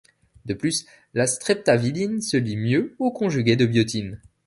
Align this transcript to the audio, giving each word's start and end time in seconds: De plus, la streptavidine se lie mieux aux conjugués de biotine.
De 0.45 0.55
plus, 0.55 0.87
la 1.13 1.27
streptavidine 1.27 2.21
se 2.21 2.35
lie 2.35 2.57
mieux 2.57 2.95
aux 2.97 3.11
conjugués 3.11 3.55
de 3.55 3.67
biotine. 3.67 4.19